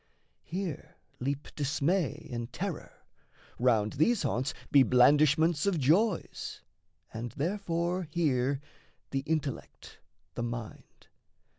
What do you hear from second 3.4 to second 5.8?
round these haunts Be blandishments of